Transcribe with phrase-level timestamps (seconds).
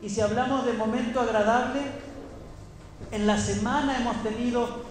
[0.00, 1.80] Y si hablamos de momento agradable,
[3.10, 4.82] en la semana hemos tenido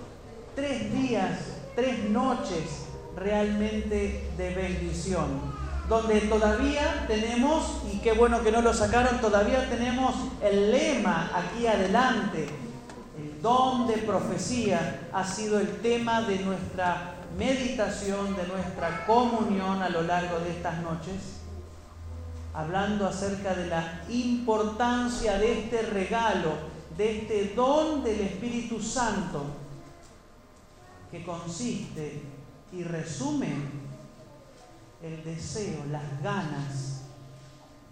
[0.55, 1.39] tres días,
[1.75, 2.85] tres noches
[3.15, 5.57] realmente de bendición,
[5.87, 11.65] donde todavía tenemos, y qué bueno que no lo sacaron, todavía tenemos el lema aquí
[11.67, 12.49] adelante,
[13.17, 19.89] el don de profecía ha sido el tema de nuestra meditación, de nuestra comunión a
[19.89, 21.36] lo largo de estas noches,
[22.57, 26.53] hablando acerca de la importancia de este regalo,
[26.97, 29.45] de este don del Espíritu Santo,
[31.11, 32.23] que consiste
[32.73, 33.53] y resume
[35.03, 37.03] el deseo, las ganas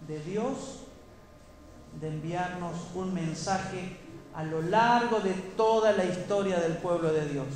[0.08, 0.80] de Dios
[2.00, 3.98] de enviarnos un mensaje
[4.34, 7.46] a lo largo de toda la historia del pueblo de Dios.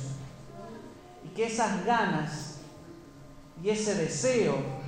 [1.25, 2.59] Y que esas ganas
[3.61, 4.80] y ese deseo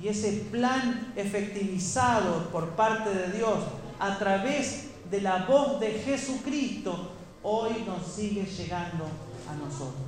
[0.00, 3.58] y ese plan efectivizado por parte de Dios
[3.98, 7.10] a través de la voz de Jesucristo
[7.42, 9.04] hoy nos sigue llegando
[9.48, 10.04] a nosotros.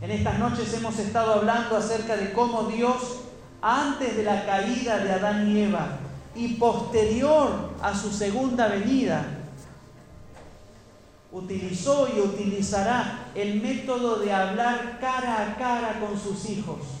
[0.00, 3.20] En estas noches hemos estado hablando acerca de cómo Dios,
[3.62, 5.98] antes de la caída de Adán y Eva
[6.34, 9.24] y posterior a su segunda venida,
[11.32, 16.95] utilizó y utilizará el método de hablar cara a cara con sus hijos.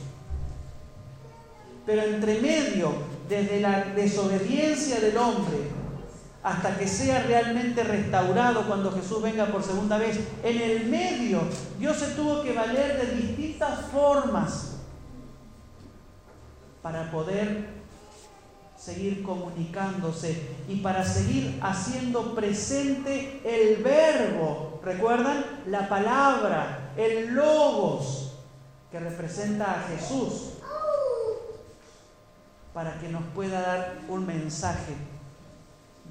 [1.86, 2.92] Pero entre medio,
[3.28, 5.76] desde la desobediencia del hombre
[6.46, 10.20] hasta que sea realmente restaurado cuando Jesús venga por segunda vez.
[10.44, 11.40] En el medio,
[11.76, 14.76] Dios se tuvo que valer de distintas formas
[16.82, 17.66] para poder
[18.76, 24.80] seguir comunicándose y para seguir haciendo presente el verbo.
[24.84, 25.44] ¿Recuerdan?
[25.66, 28.36] La palabra, el logos,
[28.92, 30.55] que representa a Jesús,
[32.76, 34.92] para que nos pueda dar un mensaje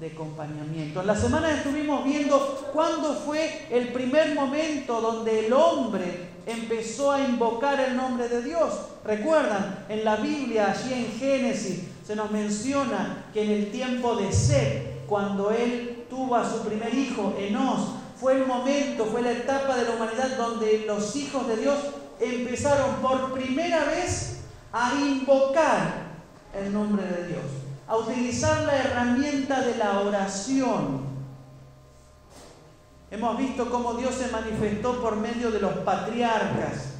[0.00, 1.00] de acompañamiento.
[1.00, 7.20] En la semana estuvimos viendo cuándo fue el primer momento donde el hombre empezó a
[7.20, 8.80] invocar el nombre de Dios.
[9.04, 14.32] Recuerdan, en la Biblia, allí en Génesis, se nos menciona que en el tiempo de
[14.32, 19.76] Seth, cuando él tuvo a su primer hijo, Enos, fue el momento, fue la etapa
[19.76, 21.78] de la humanidad donde los hijos de Dios
[22.18, 24.40] empezaron por primera vez
[24.72, 26.05] a invocar
[26.58, 27.44] el nombre de Dios
[27.88, 31.06] a utilizar la herramienta de la oración.
[33.10, 36.94] Hemos visto cómo Dios se manifestó por medio de los patriarcas.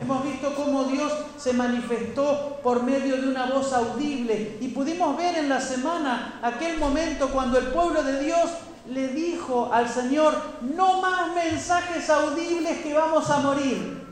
[0.00, 4.58] Hemos visto cómo Dios se manifestó por medio de una voz audible.
[4.60, 8.50] Y pudimos ver en la semana aquel momento cuando el pueblo de Dios
[8.88, 14.05] le dijo al Señor, no más mensajes audibles que vamos a morir.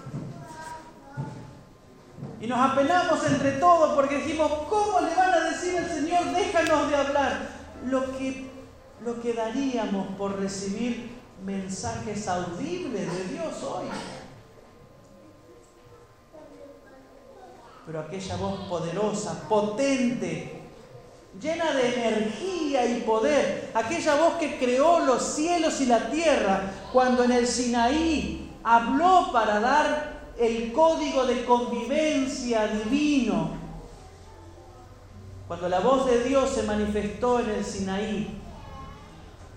[2.45, 6.91] Y nos apenamos entre todos porque dijimos, ¿cómo le van a decir al Señor, déjanos
[6.91, 7.49] de hablar?
[7.87, 8.51] Lo que,
[9.03, 11.11] lo que daríamos por recibir
[11.43, 13.87] mensajes audibles de Dios hoy.
[17.87, 20.61] Pero aquella voz poderosa, potente,
[21.41, 26.61] llena de energía y poder, aquella voz que creó los cielos y la tierra,
[26.93, 33.51] cuando en el Sinaí habló para dar el código de convivencia divino.
[35.47, 38.41] Cuando la voz de Dios se manifestó en el Sinaí,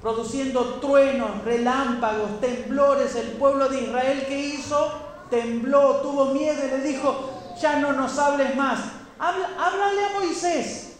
[0.01, 4.91] produciendo truenos, relámpagos, temblores, el pueblo de Israel que hizo,
[5.29, 8.79] tembló, tuvo miedo y le dijo, ya no nos hables más,
[9.17, 10.97] háblale a Moisés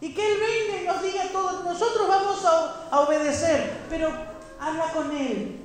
[0.00, 2.42] y que él venga y nos diga todo, nosotros vamos
[2.90, 4.10] a obedecer, pero
[4.58, 5.60] habla con él,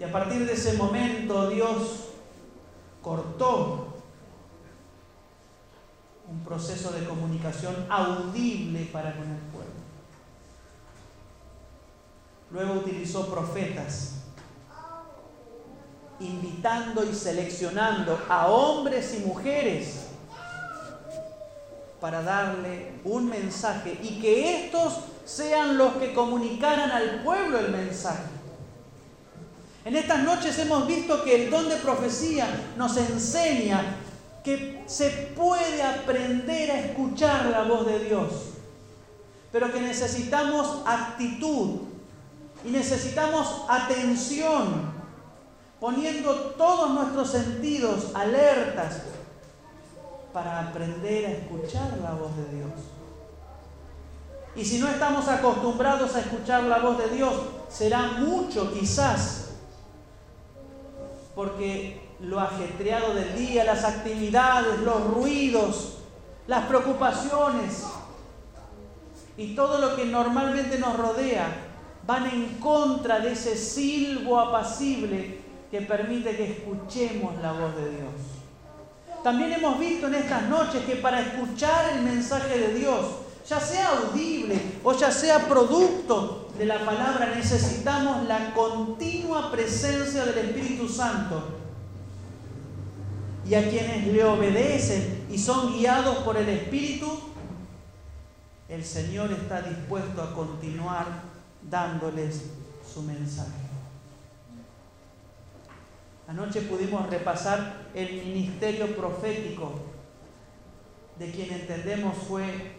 [0.00, 2.06] y a partir de ese momento Dios
[3.02, 3.98] cortó
[6.26, 9.70] un proceso de comunicación audible para con el pueblo.
[12.50, 14.22] Luego utilizó profetas,
[16.18, 20.06] invitando y seleccionando a hombres y mujeres
[22.00, 28.39] para darle un mensaje y que estos sean los que comunicaran al pueblo el mensaje.
[29.84, 32.46] En estas noches hemos visto que el don de profecía
[32.76, 33.96] nos enseña
[34.44, 38.30] que se puede aprender a escuchar la voz de Dios,
[39.50, 41.80] pero que necesitamos actitud
[42.64, 44.92] y necesitamos atención,
[45.78, 49.00] poniendo todos nuestros sentidos alertas
[50.32, 52.72] para aprender a escuchar la voz de Dios.
[54.56, 57.32] Y si no estamos acostumbrados a escuchar la voz de Dios,
[57.70, 59.49] será mucho quizás
[61.40, 65.94] porque lo ajetreado del día, las actividades, los ruidos,
[66.46, 67.82] las preocupaciones
[69.38, 71.46] y todo lo que normalmente nos rodea
[72.06, 75.38] van en contra de ese silbo apacible
[75.70, 79.22] que permite que escuchemos la voz de Dios.
[79.24, 83.06] También hemos visto en estas noches que para escuchar el mensaje de Dios,
[83.48, 90.50] ya sea audible o ya sea producto de la palabra, necesitamos la continua presencia del
[90.50, 91.42] Espíritu Santo.
[93.48, 97.18] Y a quienes le obedecen y son guiados por el Espíritu,
[98.68, 101.06] el Señor está dispuesto a continuar
[101.62, 102.50] dándoles
[102.86, 103.48] su mensaje.
[106.28, 109.80] Anoche pudimos repasar el ministerio profético
[111.18, 112.72] de quien entendemos fue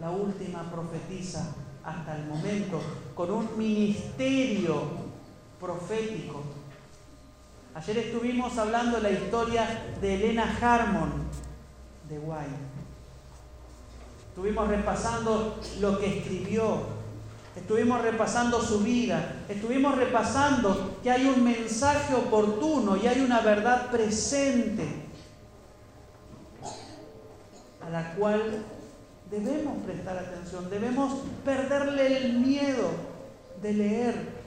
[0.00, 1.54] la última profetisa
[1.84, 2.80] hasta el momento,
[3.14, 4.82] con un ministerio
[5.60, 6.42] profético.
[7.74, 11.12] Ayer estuvimos hablando de la historia de Elena Harmon
[12.08, 12.48] de Guay.
[14.28, 17.00] Estuvimos repasando lo que escribió,
[17.56, 23.90] Estuvimos repasando su vida, estuvimos repasando que hay un mensaje oportuno y hay una verdad
[23.90, 24.86] presente
[27.84, 28.64] a la cual
[29.30, 32.88] debemos prestar atención, debemos perderle el miedo
[33.62, 34.40] de leer.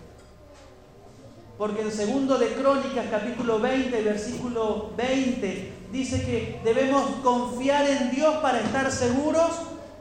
[1.57, 8.35] Porque en segundo de Crónicas capítulo 20, versículo 20, dice que debemos confiar en Dios
[8.37, 9.51] para estar seguros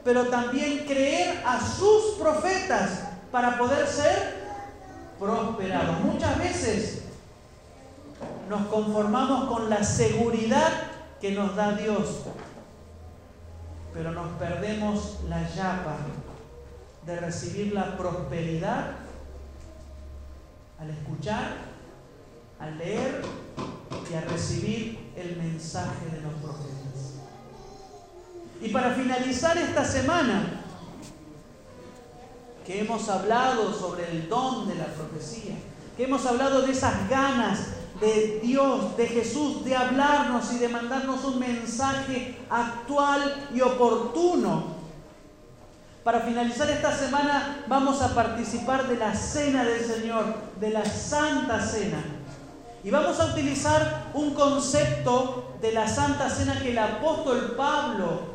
[0.03, 4.43] pero también creer a sus profetas para poder ser
[5.19, 5.99] prosperados.
[6.01, 7.03] Muchas veces
[8.49, 10.71] nos conformamos con la seguridad
[11.21, 12.23] que nos da Dios,
[13.93, 15.97] pero nos perdemos la llapa
[17.05, 18.91] de recibir la prosperidad
[20.79, 21.57] al escuchar,
[22.59, 23.21] al leer
[24.09, 26.73] y a recibir el mensaje de los profetas.
[28.61, 30.61] Y para finalizar esta semana,
[32.65, 35.55] que hemos hablado sobre el don de la profecía,
[35.97, 37.59] que hemos hablado de esas ganas
[37.99, 44.73] de Dios, de Jesús, de hablarnos y de mandarnos un mensaje actual y oportuno.
[46.03, 50.25] Para finalizar esta semana vamos a participar de la cena del Señor,
[50.59, 52.03] de la Santa Cena.
[52.83, 58.33] Y vamos a utilizar un concepto de la Santa Cena que el apóstol Pablo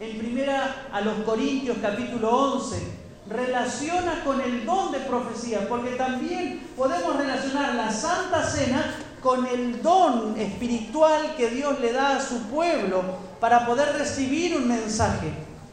[0.00, 6.60] en primera a los Corintios capítulo 11, relaciona con el don de profecía, porque también
[6.76, 12.42] podemos relacionar la Santa Cena con el don espiritual que Dios le da a su
[12.48, 13.02] pueblo
[13.40, 15.32] para poder recibir un mensaje.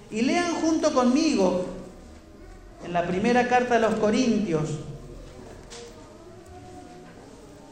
[0.10, 1.66] Y lean junto conmigo
[2.86, 4.70] en la primera carta de los Corintios,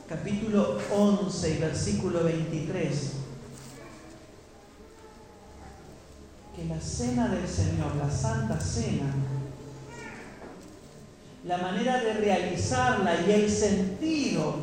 [0.07, 3.19] capítulo 11 versículo 23.
[6.67, 9.13] la cena del Señor, la Santa Cena,
[11.45, 14.55] la manera de realizarla y el sentido,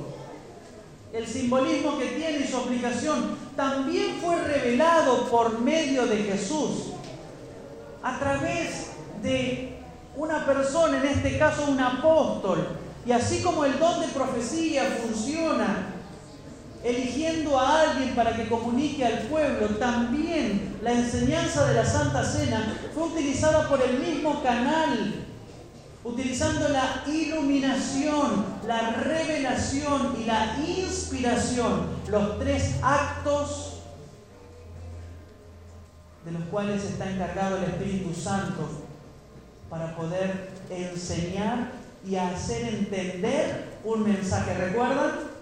[1.13, 6.93] el simbolismo que tiene y su aplicación, también fue revelado por medio de Jesús,
[8.03, 8.91] a través
[9.23, 9.79] de
[10.17, 12.69] una persona, en este caso un apóstol.
[13.07, 15.93] Y así como el don de profecía funciona
[16.85, 22.79] eligiendo a alguien para que comunique al pueblo, también la enseñanza de la Santa Cena
[22.95, 25.26] fue utilizada por el mismo canal,
[26.07, 33.81] utilizando la iluminación, la revelación y la inspiración, los tres actos
[36.25, 38.69] de los cuales está encargado el Espíritu Santo
[39.69, 41.73] para poder enseñar
[42.07, 44.55] y hacer entender un mensaje.
[44.55, 45.37] ¿Recuerdan?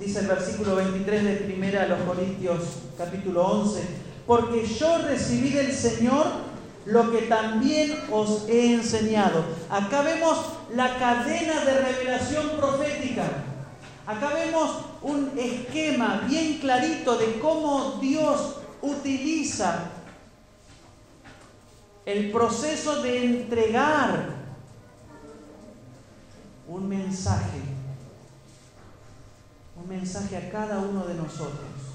[0.00, 3.82] dice el versículo 23 de primera a los Corintios capítulo 11,
[4.26, 6.47] porque yo recibí del Señor
[6.86, 9.44] lo que también os he enseñado.
[9.70, 10.38] Acá vemos
[10.74, 13.24] la cadena de revelación profética.
[14.06, 19.90] Acá vemos un esquema bien clarito de cómo Dios utiliza
[22.06, 24.38] el proceso de entregar
[26.66, 27.78] un mensaje
[29.82, 31.87] un mensaje a cada uno de nosotros.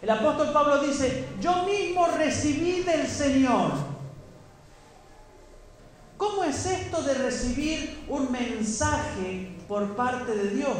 [0.00, 3.72] El apóstol Pablo dice, yo mismo recibí del Señor.
[6.16, 10.76] ¿Cómo es esto de recibir un mensaje por parte de Dios?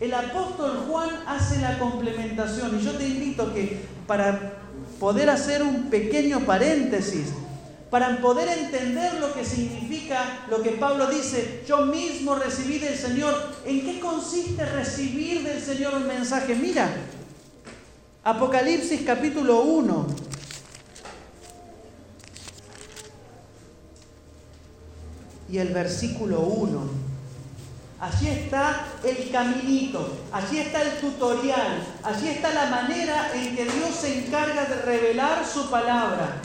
[0.00, 4.54] El apóstol Juan hace la complementación y yo te invito que para
[4.98, 7.28] poder hacer un pequeño paréntesis,
[7.90, 13.34] para poder entender lo que significa lo que Pablo dice, yo mismo recibí del Señor.
[13.64, 16.56] ¿En qué consiste recibir del Señor un mensaje?
[16.56, 16.88] Mira,
[18.24, 20.06] Apocalipsis capítulo 1.
[25.50, 27.04] Y el versículo 1.
[28.00, 33.94] Allí está el caminito, allí está el tutorial, allí está la manera en que Dios
[33.94, 36.36] se encarga de revelar su palabra.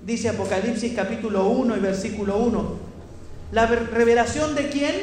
[0.00, 2.78] Dice Apocalipsis capítulo 1 y versículo 1.
[3.52, 4.94] ¿La revelación de quién?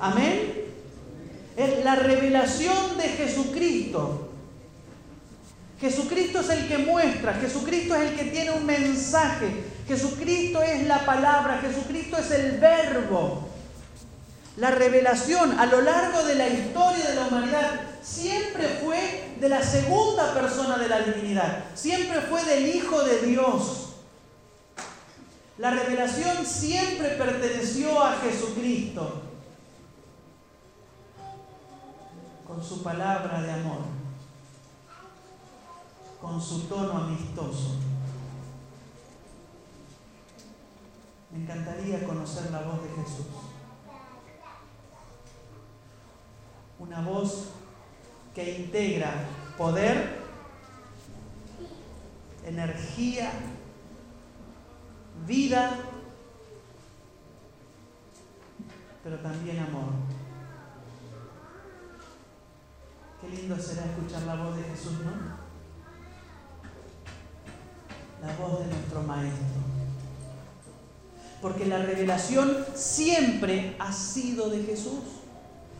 [0.00, 0.55] Amén.
[1.56, 4.28] Es la revelación de Jesucristo.
[5.80, 9.46] Jesucristo es el que muestra, Jesucristo es el que tiene un mensaje,
[9.86, 13.48] Jesucristo es la palabra, Jesucristo es el verbo.
[14.56, 19.62] La revelación a lo largo de la historia de la humanidad siempre fue de la
[19.62, 23.96] segunda persona de la divinidad, siempre fue del Hijo de Dios.
[25.58, 29.25] La revelación siempre perteneció a Jesucristo
[32.56, 33.80] con su palabra de amor,
[36.18, 37.74] con su tono amistoso.
[41.30, 43.26] Me encantaría conocer la voz de Jesús.
[46.78, 47.50] Una voz
[48.34, 49.12] que integra
[49.58, 50.22] poder,
[52.42, 53.32] energía,
[55.26, 55.76] vida,
[59.04, 60.15] pero también amor.
[63.28, 65.36] Qué lindo será escuchar la voz de Jesús, ¿no?
[68.26, 69.76] La voz de nuestro Maestro
[71.40, 75.00] porque la revelación siempre ha sido de Jesús.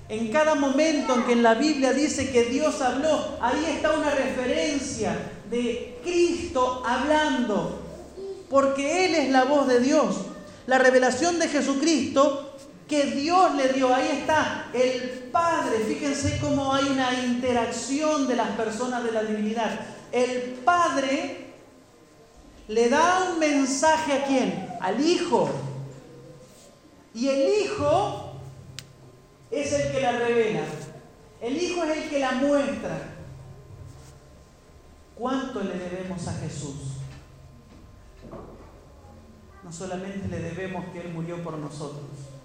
[0.08, 4.10] En cada momento en que en la Biblia dice que Dios habló, ahí está una
[4.10, 5.16] referencia
[5.50, 7.80] de Cristo hablando,
[8.48, 10.16] porque Él es la voz de Dios.
[10.68, 12.45] La revelación de Jesucristo
[12.88, 15.80] que Dios le dio, ahí está el Padre.
[15.80, 19.80] Fíjense cómo hay una interacción de las personas de la divinidad.
[20.12, 21.46] El Padre
[22.68, 24.68] le da un mensaje a quién?
[24.80, 25.50] Al Hijo.
[27.12, 28.32] Y el Hijo
[29.50, 30.62] es el que la revela.
[31.40, 32.98] El Hijo es el que la muestra.
[35.16, 36.76] ¿Cuánto le debemos a Jesús?
[39.64, 42.35] No solamente le debemos que Él murió por nosotros.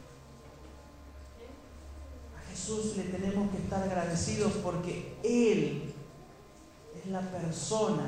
[2.62, 5.82] Jesús le tenemos que estar agradecidos porque Él
[6.96, 8.04] es la persona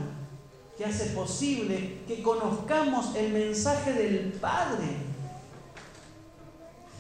[0.78, 4.86] que hace posible que conozcamos el mensaje del Padre.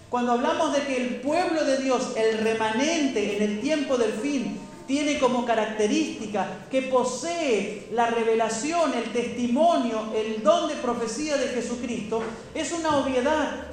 [0.09, 4.59] Cuando hablamos de que el pueblo de Dios, el remanente en el tiempo del fin,
[4.87, 12.23] tiene como característica que posee la revelación, el testimonio, el don de profecía de Jesucristo,
[12.55, 13.72] es una obviedad.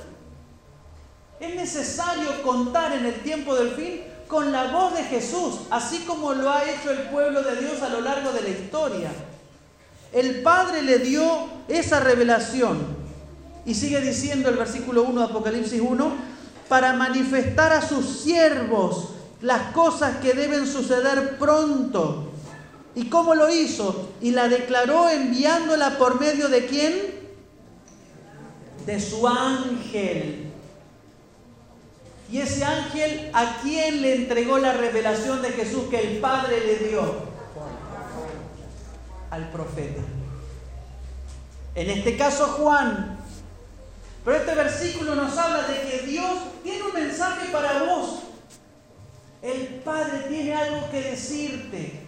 [1.41, 6.35] Es necesario contar en el tiempo del fin con la voz de Jesús, así como
[6.35, 9.11] lo ha hecho el pueblo de Dios a lo largo de la historia.
[10.13, 13.01] El Padre le dio esa revelación.
[13.65, 16.13] Y sigue diciendo el versículo 1 de Apocalipsis 1,
[16.69, 22.33] para manifestar a sus siervos las cosas que deben suceder pronto.
[22.95, 24.11] ¿Y cómo lo hizo?
[24.21, 26.93] Y la declaró enviándola por medio de quién?
[28.85, 30.50] De su ángel.
[32.31, 36.89] Y ese ángel a quién le entregó la revelación de Jesús que el Padre le
[36.89, 37.31] dio
[39.31, 40.03] al profeta.
[41.75, 43.19] En este caso Juan.
[44.25, 48.21] Pero este versículo nos habla de que Dios tiene un mensaje para vos.
[49.43, 52.01] El Padre tiene algo que decirte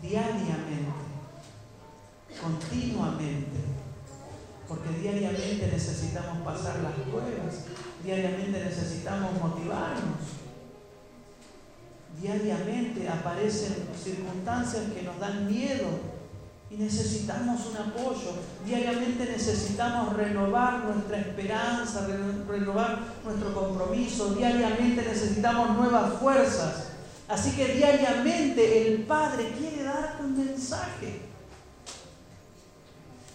[0.00, 0.92] diariamente,
[2.40, 3.58] continuamente.
[4.68, 7.64] Porque diariamente necesitamos pasar las pruebas,
[8.06, 10.36] diariamente necesitamos motivarnos
[12.20, 16.16] diariamente aparecen circunstancias que nos dan miedo
[16.70, 18.32] y necesitamos un apoyo.
[18.64, 22.08] Diariamente necesitamos renovar nuestra esperanza,
[22.48, 24.34] renovar nuestro compromiso.
[24.34, 26.88] Diariamente necesitamos nuevas fuerzas.
[27.28, 31.20] Así que diariamente el Padre quiere darte un mensaje.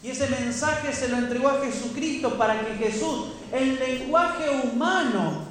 [0.04, 5.46] Y ese mensaje se lo entregó a Jesucristo para que Jesús, en lenguaje humano,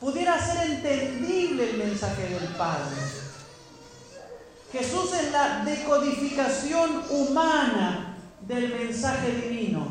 [0.00, 2.96] pudiera ser entendible el mensaje del Padre.
[4.72, 9.86] Jesús es la decodificación humana del mensaje divino.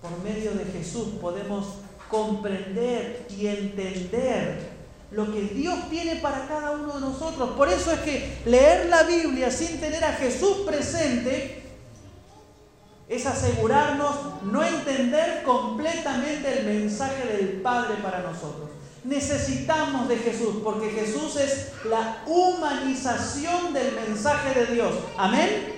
[0.00, 1.66] Por medio de Jesús podemos
[2.08, 4.78] comprender y entender
[5.10, 7.50] lo que Dios tiene para cada uno de nosotros.
[7.50, 11.67] Por eso es que leer la Biblia sin tener a Jesús presente
[13.08, 18.68] es asegurarnos no entender completamente el mensaje del Padre para nosotros.
[19.04, 24.94] Necesitamos de Jesús porque Jesús es la humanización del mensaje de Dios.
[25.16, 25.72] Amén.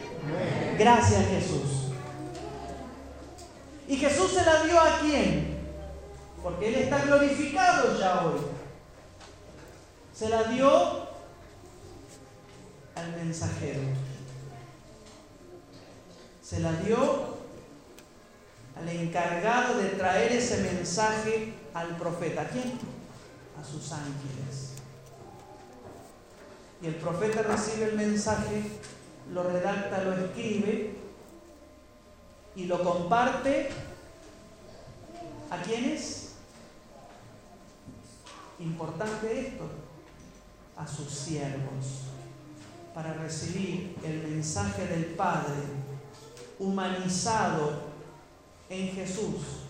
[0.76, 1.92] Gracias Jesús.
[3.86, 5.58] ¿Y Jesús se la dio a quién?
[6.42, 8.40] Porque Él está glorificado ya hoy.
[10.12, 11.08] Se la dio
[12.96, 14.09] al mensajero
[16.50, 17.36] se la dio
[18.76, 22.42] al encargado de traer ese mensaje al profeta.
[22.42, 22.72] ¿A quién?
[23.60, 24.72] A sus ángeles.
[26.82, 28.64] Y el profeta recibe el mensaje,
[29.32, 30.96] lo redacta, lo escribe
[32.56, 33.68] y lo comparte.
[35.50, 36.32] ¿A quiénes?
[38.58, 39.70] Importante esto,
[40.76, 42.06] a sus siervos,
[42.92, 45.89] para recibir el mensaje del Padre
[46.60, 47.72] humanizado
[48.68, 49.64] en Jesús,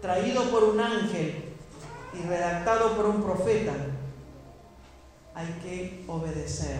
[0.00, 1.44] traído por un ángel
[2.14, 3.74] y redactado por un profeta,
[5.34, 6.78] hay que obedecer,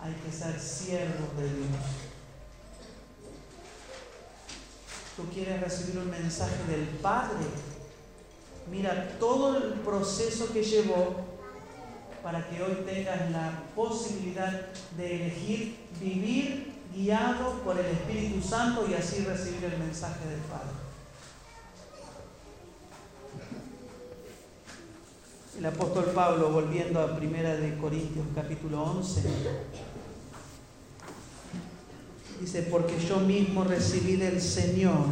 [0.00, 1.68] hay que ser siervos de Dios.
[5.16, 7.46] Tú quieres recibir un mensaje del Padre.
[8.70, 11.24] Mira todo el proceso que llevó
[12.22, 18.94] para que hoy tengas la posibilidad de elegir vivir guiado por el Espíritu Santo y
[18.94, 20.70] así recibir el mensaje del Padre.
[25.58, 29.22] El apóstol Pablo, volviendo a Primera de Corintios capítulo 11,
[32.40, 35.06] dice, porque yo mismo recibí del Señor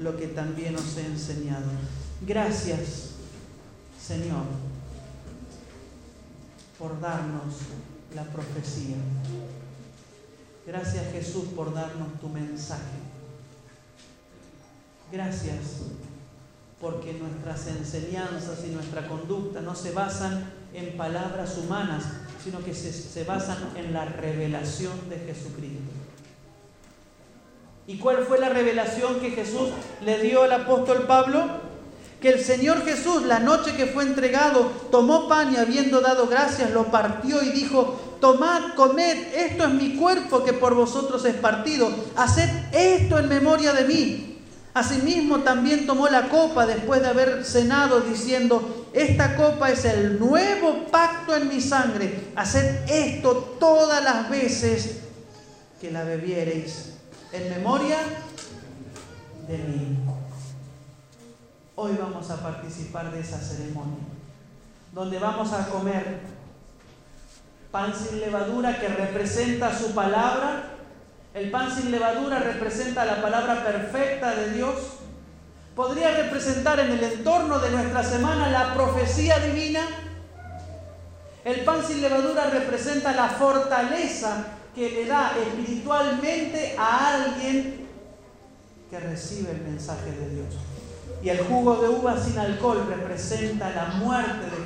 [0.00, 1.70] lo que también os he enseñado.
[2.22, 3.10] Gracias,
[4.00, 4.44] Señor,
[6.78, 7.54] por darnos
[8.14, 8.96] la profecía.
[10.66, 12.82] Gracias Jesús por darnos tu mensaje.
[15.10, 15.82] Gracias
[16.80, 22.04] porque nuestras enseñanzas y nuestra conducta no se basan en palabras humanas,
[22.42, 25.92] sino que se, basan en la revelación de Jesucristo.
[27.86, 29.68] ¿Y cuál fue la revelación que Jesús
[30.04, 31.44] le dio al apóstol Pablo?
[32.20, 36.70] Que el Señor Jesús, la noche que fue entregado, tomó pan y habiendo dado gracias,
[36.70, 41.90] lo partió y dijo, tomad, comed, esto es mi cuerpo que por vosotros es partido,
[42.14, 44.38] haced esto en memoria de mí.
[44.72, 50.86] Asimismo también tomó la copa después de haber cenado diciendo, esta copa es el nuevo
[50.86, 55.00] pacto en mi sangre, haced esto todas las veces
[55.80, 56.92] que la bebiereis
[57.32, 57.98] en memoria
[59.48, 59.98] de mí.
[61.74, 64.04] Hoy vamos a participar de esa ceremonia,
[64.92, 66.31] donde vamos a comer
[67.72, 70.64] pan sin levadura que representa su palabra.
[71.34, 74.74] El pan sin levadura representa la palabra perfecta de Dios.
[75.74, 79.80] Podría representar en el entorno de nuestra semana la profecía divina.
[81.46, 87.88] El pan sin levadura representa la fortaleza que le da espiritualmente a alguien
[88.90, 90.54] que recibe el mensaje de Dios.
[91.22, 94.61] Y el jugo de uva sin alcohol representa la muerte de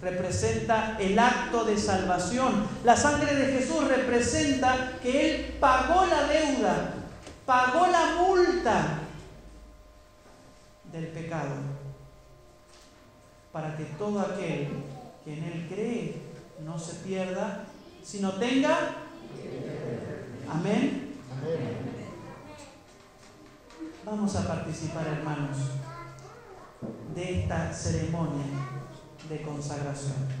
[0.00, 2.68] representa el acto de salvación.
[2.84, 6.94] La sangre de Jesús representa que Él pagó la deuda,
[7.44, 8.98] pagó la multa
[10.92, 11.54] del pecado,
[13.52, 14.68] para que todo aquel
[15.24, 16.22] que en Él cree
[16.64, 17.64] no se pierda,
[18.02, 19.02] sino tenga...
[20.48, 21.14] Amén.
[24.04, 25.56] Vamos a participar, hermanos,
[27.14, 28.75] de esta ceremonia
[29.28, 30.35] de consagración.